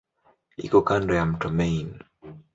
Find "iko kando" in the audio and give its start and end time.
0.65-1.11